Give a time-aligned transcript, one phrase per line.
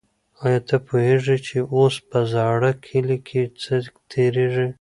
[0.45, 3.73] آیا ته پوهېږې چې اوس په زاړه کلي کې څه
[4.11, 4.67] تېرېږي؟